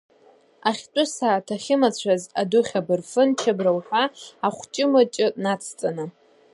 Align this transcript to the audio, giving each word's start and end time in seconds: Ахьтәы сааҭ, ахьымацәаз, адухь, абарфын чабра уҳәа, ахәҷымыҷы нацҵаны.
Ахьтәы 0.69 1.03
сааҭ, 1.15 1.47
ахьымацәаз, 1.55 2.23
адухь, 2.41 2.73
абарфын 2.79 3.29
чабра 3.39 3.71
уҳәа, 3.77 4.03
ахәҷымыҷы 4.47 5.27
нацҵаны. 5.43 6.05